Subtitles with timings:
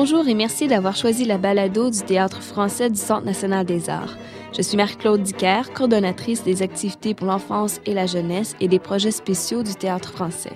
[0.00, 4.16] Bonjour et merci d'avoir choisi la balado du Théâtre français du Centre national des arts.
[4.56, 9.10] Je suis Marie-Claude Dicker, coordonnatrice des activités pour l'enfance et la jeunesse et des projets
[9.10, 10.52] spéciaux du Théâtre français.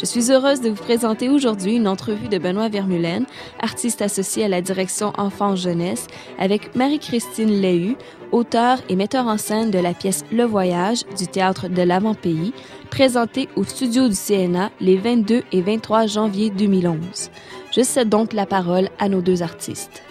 [0.00, 3.26] Je suis heureuse de vous présenter aujourd'hui une entrevue de Benoît Vermulen,
[3.60, 6.06] artiste associé à la direction Enfance-Jeunesse,
[6.38, 7.94] avec Marie-Christine Léhu,
[8.32, 12.54] auteur et metteur en scène de la pièce Le Voyage du Théâtre de l'Avant-Pays,
[12.88, 17.30] présentée au studio du CNA les 22 et 23 janvier 2011.
[17.70, 20.02] Je cède donc la parole à nos deux artistes.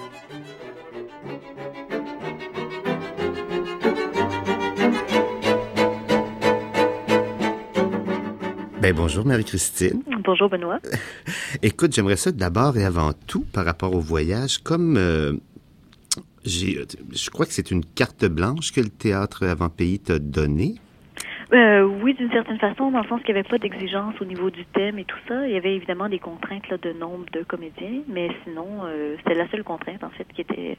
[8.80, 10.04] Ben, bonjour Marie-Christine.
[10.24, 10.80] Bonjour Benoît.
[11.64, 15.34] Écoute, j'aimerais ça d'abord et avant tout par rapport au voyage, comme euh,
[16.46, 20.76] j'ai, je crois que c'est une carte blanche que le théâtre avant-pays t'a donnée.
[21.54, 24.50] Euh, oui, d'une certaine façon, dans le sens qu'il n'y avait pas d'exigence au niveau
[24.50, 25.48] du thème et tout ça.
[25.48, 29.36] Il y avait évidemment des contraintes là, de nombre de comédiens, mais sinon, euh, c'était
[29.36, 30.78] la seule contrainte en fait qui était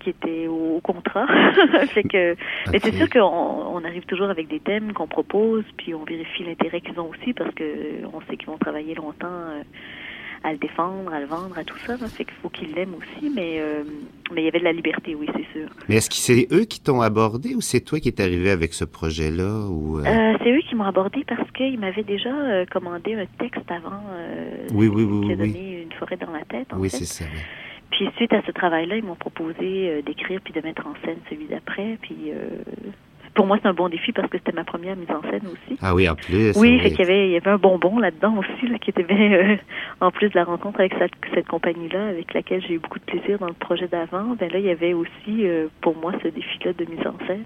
[0.00, 1.26] qui était au, contrat.
[1.88, 2.34] fait que,
[2.72, 6.42] mais c'est sûr qu'on on arrive toujours avec des thèmes qu'on propose, puis on vérifie
[6.42, 7.64] l'intérêt qu'ils ont aussi parce que
[8.12, 9.62] on sait qu'ils vont travailler longtemps euh,
[10.42, 11.98] à le défendre, à le vendre, à tout ça.
[11.98, 13.84] Fait qu'il faut qu'ils l'aiment aussi, mais euh,
[14.32, 15.68] mais il y avait de la liberté, oui, c'est sûr.
[15.88, 18.74] Mais est-ce que c'est eux qui t'ont abordé ou c'est toi qui es arrivé avec
[18.74, 20.04] ce projet-là ou euh?
[20.04, 20.38] euh...
[20.42, 24.02] c'est eux qui m'ont abordé parce qu'ils m'avaient déjà euh, commandé un texte avant.
[24.72, 25.52] oui, oui, oui, qui a oui.
[25.52, 26.72] donné une forêt dans la tête.
[26.72, 27.24] En oui, c'est ça.
[27.32, 27.40] Oui.
[27.90, 31.46] Puis suite à ce travail-là, ils m'ont proposé d'écrire puis de mettre en scène celui
[31.46, 31.98] d'après.
[32.00, 32.32] Puis
[33.34, 35.78] pour moi, c'est un bon défi parce que c'était ma première mise en scène aussi.
[35.80, 36.52] Ah oui, en plus.
[36.56, 39.02] Oui, fait qu'il y avait, il y avait un bonbon là-dedans aussi, là, qui était
[39.02, 39.56] bien, euh,
[40.00, 43.04] en plus de la rencontre avec cette, cette compagnie-là, avec laquelle j'ai eu beaucoup de
[43.04, 44.36] plaisir dans le projet d'avant.
[44.38, 47.44] Ben là, il y avait aussi euh, pour moi ce défi-là de mise en scène.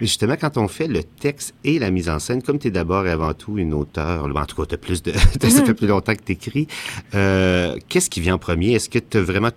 [0.00, 2.70] Mais justement, quand on fait le texte et la mise en scène, comme tu es
[2.70, 5.86] d'abord et avant tout une auteure, en tout cas, tu plus de, ça fait plus
[5.86, 6.66] longtemps que tu écris,
[7.14, 8.72] euh, qu'est-ce qui vient en premier?
[8.72, 9.50] Est-ce que tu as vraiment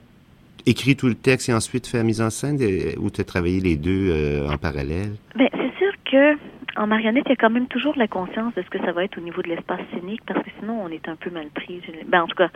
[0.66, 2.58] écrit tout le texte et ensuite fait la mise en scène
[2.98, 5.14] ou tu as travaillé les deux euh, en parallèle?
[5.36, 6.38] Ben, c'est sûr que
[6.78, 9.06] en marionnette, il y a quand même toujours la conscience de ce que ça va
[9.06, 11.82] être au niveau de l'espace scénique parce que sinon, on est un peu mal pris.
[12.08, 12.50] Ben, en tout cas,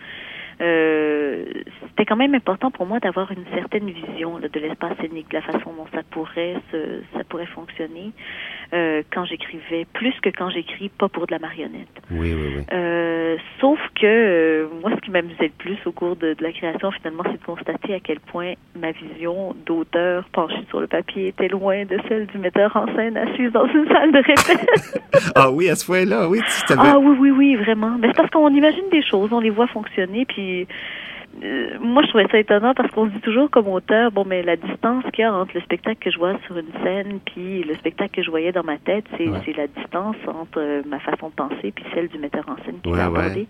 [0.61, 1.45] euh,
[1.87, 5.35] c'était quand même important pour moi d'avoir une certaine vision là, de l'espace scénique, de
[5.35, 8.11] la façon dont ça pourrait se, ça pourrait fonctionner
[8.73, 11.87] euh, quand j'écrivais, plus que quand j'écris pas pour de la marionnette.
[12.11, 12.63] Oui, oui, oui.
[12.73, 16.51] Euh, sauf que euh, moi, ce qui m'amusait le plus au cours de, de la
[16.51, 21.27] création, finalement, c'est de constater à quel point ma vision d'auteur penchée sur le papier
[21.27, 25.01] était loin de celle du metteur en scène assise dans une salle de répète.
[25.35, 26.39] ah oui, à ce point-là, oui.
[26.67, 27.97] Tu ah oui, oui, oui, vraiment.
[27.99, 30.67] Mais c'est parce qu'on imagine des choses, on les voit fonctionner, puis 以
[31.43, 34.43] euh, moi, je trouvais ça étonnant parce qu'on se dit toujours comme auteur, bon, mais
[34.43, 37.63] la distance qu'il y a entre le spectacle que je vois sur une scène puis
[37.63, 39.39] le spectacle que je voyais dans ma tête, c'est Ouais.
[39.45, 42.79] c'est la distance entre euh, ma façon de penser puis celle du metteur en scène
[42.83, 43.45] qui Ouais, l'a ouais.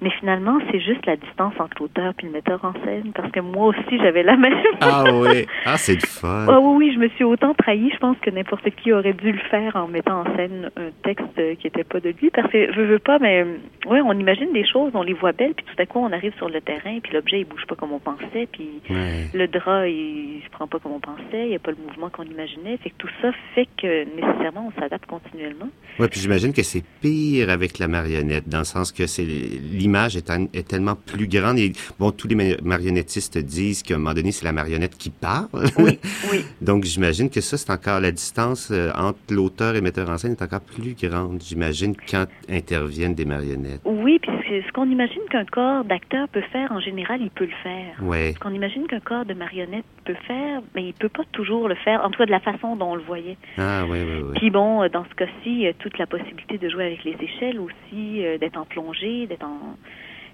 [0.00, 3.40] Mais finalement, c'est juste la distance entre l'auteur puis le metteur en scène parce que
[3.40, 4.52] moi aussi, j'avais la même.
[4.80, 5.46] Ah oui.
[5.64, 6.46] Ah, c'est le fun.
[6.48, 9.30] Ah oui, oui, je me suis autant trahi, je pense que n'importe qui aurait dû
[9.32, 12.30] le faire en mettant en scène un texte qui était pas de lui.
[12.30, 13.44] Parce que je veux pas, mais
[13.86, 16.34] ouais, on imagine des choses, on les voit belles, puis tout à coup on arrive
[16.36, 19.28] sur le terrain, puis l'objet il bouge pas comme on pensait, puis Ouais.
[19.32, 22.10] le drap il se prend pas comme on pensait, il y a pas le mouvement
[22.10, 22.76] qu'on imaginait.
[22.78, 25.68] Fait que tout ça fait que nécessairement on s'adapte continuellement.
[25.98, 30.16] Ouais, puis j'imagine que c'est pire avec la marionnette, dans le sens que c'est l'image
[30.16, 31.58] est, en- est tellement plus grande.
[31.58, 35.10] Et bon, tous les ma- marionnettistes disent qu'à un moment donné, c'est la marionnette qui
[35.10, 35.48] parle.
[35.78, 35.98] Oui,
[36.32, 36.44] oui.
[36.60, 40.18] Donc j'imagine que ça, c'est encore la distance euh, entre l'auteur et le metteur en
[40.18, 41.42] scène est encore plus grande.
[41.42, 43.80] J'imagine quand interviennent des marionnettes.
[43.84, 47.56] Oui, puis ce qu'on imagine qu'un corps d'acteur peut faire, en général, il peut le
[47.62, 47.94] faire.
[48.02, 48.32] Ouais.
[48.34, 51.74] Ce qu'on imagine qu'un corps de marionnette peut faire, mais il peut pas toujours le
[51.76, 53.36] faire, en tout cas de la façon dont on le voyait.
[53.56, 54.34] Ah ouais, ouais.
[54.36, 57.58] Puis bon, euh, dans ce cas-ci, a toute la possibilité de jouer avec les échelles
[57.60, 59.76] aussi, euh, d'être en plongée, d'être en...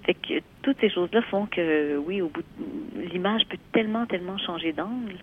[0.05, 4.05] Fait que euh, toutes ces choses-là font que, oui, au bout de- l'image peut tellement,
[4.05, 5.15] tellement changer d'angle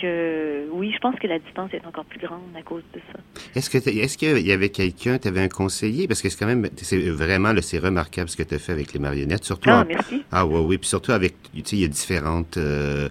[0.00, 3.18] que, oui, je pense que la distance est encore plus grande à cause de ça.
[3.54, 6.06] Est-ce que est-ce qu'il y avait quelqu'un, tu avais un conseiller?
[6.08, 8.72] Parce que c'est quand même c'est vraiment là, c'est remarquable ce que tu as fait
[8.72, 10.22] avec les marionnettes, surtout Ah, en- merci.
[10.32, 13.08] Ah ouais, oui, puis surtout avec, tu sais, il y a différentes, euh,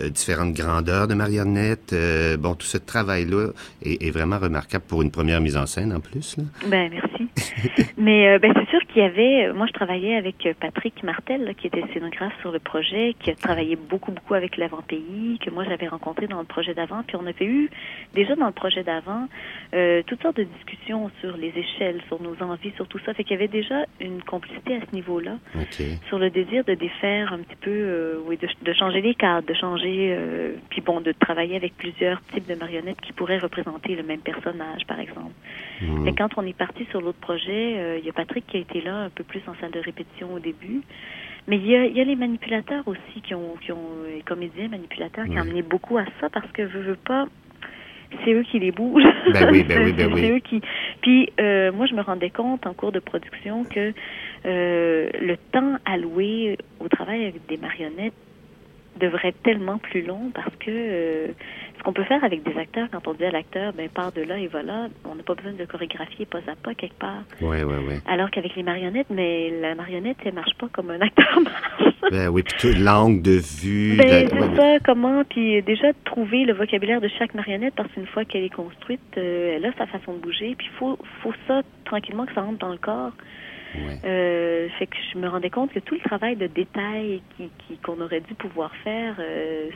[0.00, 1.92] euh, différentes grandeurs de marionnettes.
[1.92, 3.48] euh, bon, tout ce travail-là
[3.82, 6.36] est, est vraiment remarquable pour une première mise en scène en plus.
[6.38, 6.44] Là.
[6.68, 7.28] Ben merci.
[7.98, 9.52] Mais euh, ben c'est sûr y avait.
[9.52, 13.30] Moi, je travaillais avec euh, Patrick Martel, là, qui était scénographe sur le projet, qui
[13.30, 17.02] a travaillé beaucoup, beaucoup avec l'avant-pays, que moi j'avais rencontré dans le projet d'avant.
[17.06, 17.70] Puis on avait eu
[18.14, 19.28] déjà dans le projet d'avant
[19.74, 23.14] euh, toutes sortes de discussions sur les échelles, sur nos envies, sur tout ça.
[23.14, 25.38] Fait qu'il y avait déjà une complicité à ce niveau-là,
[26.08, 29.46] sur le désir de défaire un petit peu, euh, oui, de, de changer les cadres,
[29.46, 33.96] de changer, euh, puis bon, de travailler avec plusieurs types de marionnettes qui pourraient représenter
[33.96, 35.32] le même personnage, par exemple.
[35.82, 38.60] Mais quand on est parti sur l'autre projet, euh, il y a Patrick qui a
[38.60, 40.82] été là un peu plus en salle de répétition au début.
[41.48, 44.22] Mais il y a, il y a les manipulateurs aussi qui ont, qui ont les
[44.22, 47.26] comédiens manipulateurs qui ont amené beaucoup à ça parce que veux, veux pas,
[48.24, 49.02] c'est eux qui les bougent.
[49.32, 50.20] Ben oui, ben oui, ben oui.
[50.20, 50.60] c'est eux qui.
[51.00, 53.92] Puis euh, moi, je me rendais compte en cours de production que
[54.46, 58.14] euh, le temps alloué au travail avec des marionnettes
[58.98, 61.26] devrait être tellement plus long parce que euh,
[61.78, 64.22] ce qu'on peut faire avec des acteurs, quand on dit à l'acteur, ben pars de
[64.22, 67.22] là et voilà, on n'a pas besoin de chorégraphier pas à pas quelque part.
[67.40, 67.94] Oui, oui, oui.
[68.06, 71.94] Alors qu'avec les marionnettes, mais la marionnette, elle marche pas comme un acteur marche.
[72.10, 73.96] Ben oui, puis l'angle de vue.
[73.96, 74.56] Ben, la- c'est ouais, ouais.
[74.56, 78.54] ça, comment, puis déjà trouver le vocabulaire de chaque marionnette, parce qu'une fois qu'elle est
[78.54, 82.34] construite, euh, elle a sa façon de bouger, puis il faut, faut ça tranquillement que
[82.34, 83.12] ça rentre dans le corps.
[84.04, 87.76] Euh, fait que je me rendais compte que tout le travail de détail qui, qui-
[87.78, 89.68] qu'on aurait dû pouvoir faire, euh,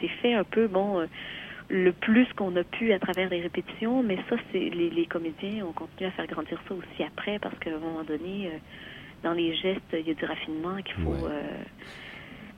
[0.00, 1.06] c'est fait un peu, bon, euh,
[1.70, 5.64] le plus qu'on a pu à travers les répétitions, mais ça, c'est les, les comédiens
[5.66, 8.58] ont continué à faire grandir ça aussi après, parce qu'à un moment donné, euh,
[9.22, 11.26] dans les gestes, il y a du raffinement qu'il faut...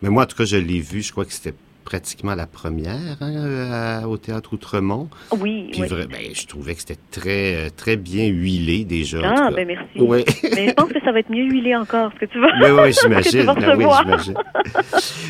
[0.02, 3.16] Mais moi, en tout cas, je l'ai vu, je crois que c'était pratiquement la première
[3.20, 5.08] hein, euh, à- au Théâtre Outremont.
[5.40, 5.88] oui, Puis oui.
[5.88, 9.18] ben, je trouvais que c'était très, euh, très bien huilé déjà.
[9.24, 9.98] Ah, ben merci.
[9.98, 10.24] Oui.
[10.54, 12.48] Mais je pense que ça va être mieux huilé encore, ce que tu vas.
[12.84, 13.50] Oui, j'imagine.
[13.76, 14.34] oui, j'imagine.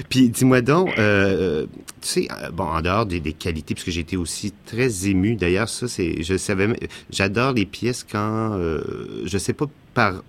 [0.09, 1.67] Puis dis-moi donc, euh,
[2.01, 5.37] tu sais, bon, en dehors des, des qualités, puisque été aussi très ému.
[5.37, 6.69] D'ailleurs, ça, c'est, je savais,
[7.11, 8.81] j'adore les pièces quand, euh,
[9.25, 10.23] je sais pas par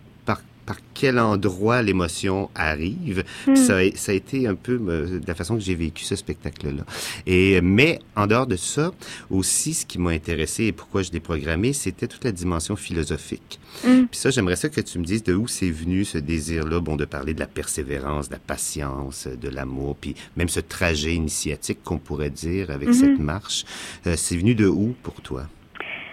[0.65, 3.23] par quel endroit l'émotion arrive.
[3.47, 3.55] Hmm.
[3.55, 6.15] Ça, a, ça a été un peu euh, de la façon que j'ai vécu ce
[6.15, 6.83] spectacle-là.
[7.25, 8.91] Et mais en dehors de ça,
[9.29, 13.59] aussi, ce qui m'a intéressé et pourquoi je l'ai programmé, c'était toute la dimension philosophique.
[13.83, 14.05] Mm.
[14.11, 16.95] Puis ça, j'aimerais ça que tu me dises de où c'est venu ce désir-là, bon,
[16.95, 21.79] de parler de la persévérance, de la patience, de l'amour, puis même ce trajet initiatique
[21.83, 22.93] qu'on pourrait dire avec Mhm.
[22.93, 23.65] cette marche.
[24.07, 25.47] Euh, c'est venu de où pour toi?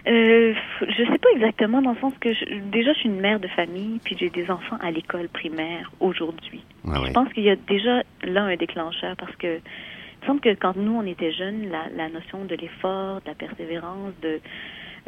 [0.07, 3.41] Euh, je sais pas exactement dans le sens que je- déjà je suis une mère
[3.41, 6.63] de famille puis j'ai des enfants à l'école primaire aujourd'hui.
[6.87, 7.03] Ah.
[7.07, 10.55] Je pense qu'il y a déjà là un déclencheur parce que il me semble que
[10.55, 14.41] quand nous on était jeunes, la, la notion de l'effort, de la persévérance, de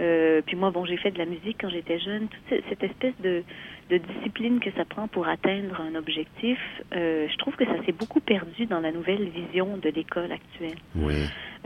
[0.00, 2.82] euh, puis moi bon j'ai fait de la musique quand j'étais jeune, toute ce- cette
[2.82, 3.42] espèce de,
[3.90, 6.58] de discipline que ça prend pour atteindre un objectif,
[6.94, 10.78] euh, je trouve que ça s'est beaucoup perdu dans la nouvelle vision de l'école actuelle.
[10.94, 11.14] Oui.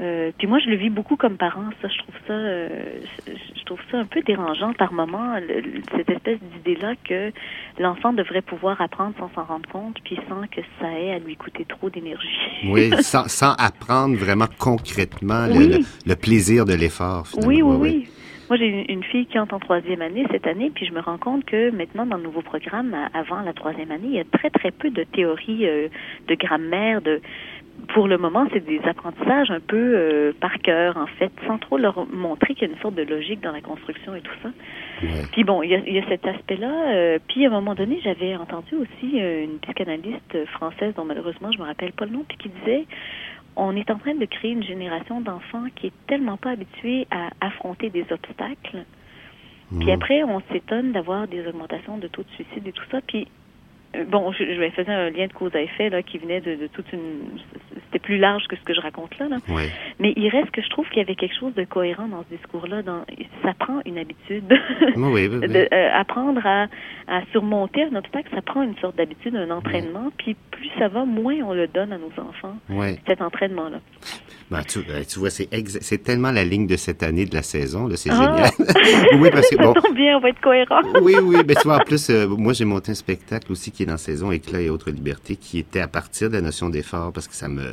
[0.00, 1.68] Euh, puis moi, je le vis beaucoup comme parent.
[1.82, 2.68] Ça, je trouve ça, euh,
[3.28, 7.30] je, trouve ça un peu dérangeant par moment, le- cette espèce d'idée-là que
[7.78, 11.36] l'enfant devrait pouvoir apprendre sans s'en rendre compte, puis sans que ça ait à lui
[11.36, 12.28] coûter trop d'énergie.
[12.66, 15.68] Oui, sans, sans apprendre vraiment concrètement le, Oui.
[15.68, 17.26] le- le plaisir de l'effort.
[17.46, 18.08] Oui, oui, oui.
[18.48, 21.18] Moi, j'ai une, fille qui entre en troisième année cette année, puis je me rends
[21.18, 24.50] compte que maintenant, dans le nouveau programme, avant la troisième année, il y a très,
[24.50, 25.88] très peu de théorie euh,
[26.28, 27.20] de grammaire, de
[27.88, 31.76] pour le moment, c'est des apprentissages un peu euh, par cœur, en fait, sans trop
[31.76, 34.48] leur montrer qu'il y a une sorte de logique dans la construction et tout ça.
[35.02, 35.08] ouais.
[35.32, 36.92] Puis bon, il y a, il y a cet aspect-là.
[36.92, 41.50] euh, puis à un moment donné, j'avais entendu aussi euh, une psychanalyste française dont malheureusement
[41.52, 42.86] je me rappelle pas le nom, puis qui disait
[43.56, 47.30] on est en train de créer une génération d'enfants qui est tellement pas habituée à
[47.40, 48.84] affronter des obstacles.
[49.80, 49.94] Puis Mhm.
[49.94, 53.00] après, on s'étonne d'avoir des augmentations de taux de suicide et tout ça.
[53.06, 53.26] Puis
[54.08, 56.66] bon, je, je faisais un lien de cause à effet là qui venait de, de
[56.68, 57.38] toute une.
[57.86, 59.28] C'était plus large que ce que je raconte là.
[59.28, 59.36] là.
[59.48, 59.68] Ouais.
[60.00, 62.36] Mais il reste que je trouve qu'il y avait quelque chose de cohérent dans ce
[62.36, 62.82] discours-là.
[62.82, 63.04] Dans,
[63.42, 64.44] ça prend une habitude.
[64.96, 65.48] Oui, oui, oui, oui.
[65.48, 66.66] de, euh, apprendre à,
[67.06, 70.10] à surmonter un obstacle, ça prend une sorte d'habitude, un entraînement.
[70.18, 72.56] Puis plus ça va, moins on le donne à nos enfants,
[73.06, 73.78] cet entraînement-là.
[74.50, 77.86] Ben, tu, euh, tu vois, c'est tellement la ligne de cette année de la saison,
[77.86, 78.44] là, c'est Ah!
[78.56, 78.74] génial.
[79.20, 80.80] oui, parce que ça bon, tombe bien, on va être cohérent.
[81.02, 83.83] oui, oui, mais tu vois, en plus, euh, moi, j'ai monté un spectacle aussi qui
[83.86, 87.28] dans Saison Éclat et Autres Libertés, qui était à partir de la notion d'effort, parce
[87.28, 87.64] que ça me,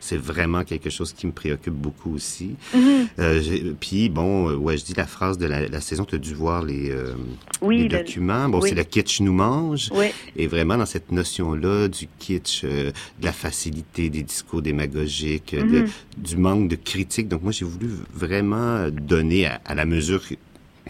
[0.00, 2.56] c'est vraiment quelque chose qui me préoccupe beaucoup aussi.
[2.74, 3.08] Mhm.
[3.18, 6.18] Euh, Puis, bon, euh, ouais, je dis la phrase de la, la saison, tu as
[6.18, 7.14] dû voir les, euh,
[7.62, 8.48] Oui, les le- documents.
[8.48, 8.68] Bon, oui.
[8.70, 9.90] c'est le kitsch nous mange.
[9.94, 15.54] Oui, Et vraiment dans cette notion-là du kitsch, euh, de la facilité des discours démagogiques,
[15.54, 15.88] de- Mhm.
[16.18, 17.28] du manque de critique.
[17.28, 20.22] Donc moi, j'ai voulu vraiment donner à, à la mesure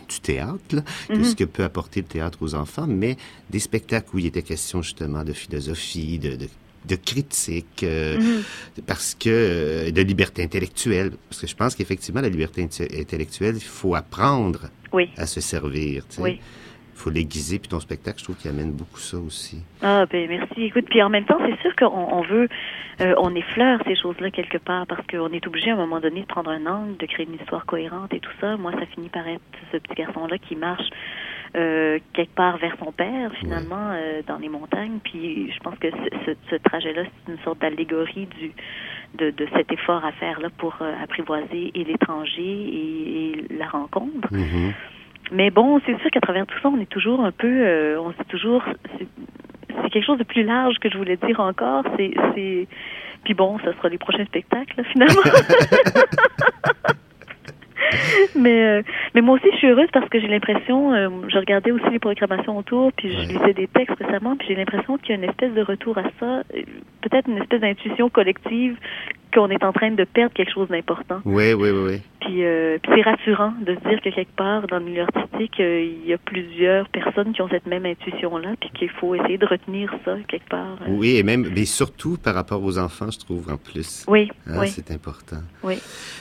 [0.06, 1.24] du théâtre, là, de Mhm.
[1.24, 3.16] ce que peut apporter le théâtre aux enfants, mais
[3.50, 6.48] des spectacles où il était question justement de philosophie, de, de,
[6.88, 8.42] de critique, euh, Mhm.
[8.86, 11.12] parce que euh, de liberté intellectuelle.
[11.28, 15.40] Parce que je pense qu'effectivement, la liberté inte- intellectuelle, il faut apprendre oui, à se
[15.40, 16.04] servir.
[16.08, 16.22] tu sais.
[16.22, 16.40] oui.
[16.98, 17.60] Il faut l'aiguiser.
[17.60, 19.62] Puis ton spectacle, je trouve qu'il amène beaucoup ça aussi.
[19.82, 20.64] Ah ben merci.
[20.64, 22.48] Écoute, puis en même temps, c'est sûr qu'on on veut,
[23.00, 26.22] euh, on effleure ces choses-là quelque part parce qu'on est obligé à un moment donné
[26.22, 28.56] de prendre un angle, de créer une histoire cohérente et tout ça.
[28.56, 29.40] Moi, ça finit par être
[29.70, 30.90] ce petit garçon-là qui marche
[31.56, 34.98] euh, quelque part vers son père finalement euh, dans les montagnes.
[35.04, 35.88] Puis je pense que
[36.50, 38.50] ce, trajet-là, c'est une sorte d'allégorie du
[39.14, 44.28] de, de cet effort à faire là pour apprivoiser et l'étranger et, et la rencontre.
[44.32, 44.74] Mhm.
[45.32, 48.12] Mais bon, c'est sûr qu'à travers tout ça, on est toujours un peu, euh, on
[48.12, 48.62] sait toujours,
[48.98, 49.08] c'est-
[49.90, 51.84] quelque chose de plus large que je voulais dire encore.
[51.96, 52.66] C'est, c'est,
[53.24, 55.22] puis bon, ça sera les prochains spectacles finalement.
[58.34, 58.82] mais euh,
[59.14, 61.98] mais moi aussi je suis heureuse parce que j'ai l'impression euh, je regardais aussi les
[61.98, 65.24] programmations autour puis je lisais des textes récemment puis j'ai l'impression qu'il y a une
[65.28, 66.42] espèce de retour à ça euh,
[67.00, 68.76] peut-être une espèce d'intuition collective
[69.32, 71.20] qu'on est en train de perdre quelque chose d'important.
[71.24, 72.00] Oui, oui, oui.
[72.20, 75.60] Puis, euh, puis c'est rassurant de se dire que quelque part dans le milieu artistique,
[75.60, 79.38] euh, il y a plusieurs personnes qui ont cette même intuition-là, puis qu'il faut essayer
[79.38, 80.78] de retenir ça quelque part.
[80.82, 80.90] Euh.
[80.90, 84.04] Oui, et même, mais surtout par rapport aux enfants, je trouve en plus.
[84.08, 84.68] Oui, ah, oui.
[84.68, 85.42] C'est important.
[85.62, 85.78] Oui.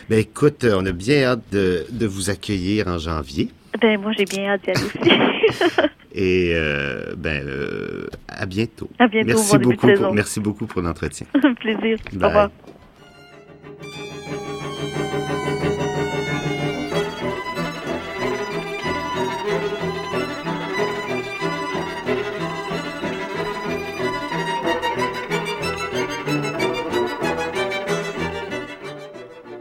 [0.09, 3.49] Ben écoute, on a bien hâte de, de vous accueillir en janvier.
[3.81, 5.81] Ben moi j'ai bien hâte d'y aller aussi.
[6.13, 8.89] Et euh, ben euh, à bientôt.
[8.97, 9.27] À bientôt.
[9.27, 9.93] Merci bon beaucoup.
[9.93, 11.27] Pour, merci beaucoup pour l'entretien.
[11.59, 11.97] Plaisir.
[12.13, 12.23] Bye.
[12.23, 12.49] Au revoir.